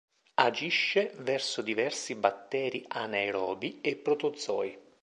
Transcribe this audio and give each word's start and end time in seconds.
Agisce 0.41 1.13
verso 1.19 1.61
diversi 1.61 2.15
batteri 2.15 2.83
anaerobi 2.87 3.81
e 3.81 3.97
protozoi. 3.97 4.75